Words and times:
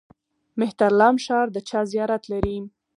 مهترلام 0.59 1.15
ښار 1.25 1.47
د 1.51 1.57
چا 1.69 1.79
زیارت 1.91 2.23
لري؟ 2.31 2.57